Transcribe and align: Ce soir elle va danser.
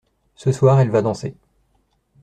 Ce 0.35 0.51
soir 0.51 0.79
elle 0.81 0.89
va 0.89 1.03
danser. 1.03 1.35